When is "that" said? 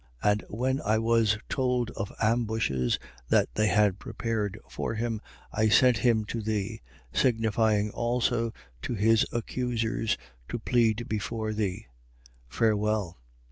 3.29-3.53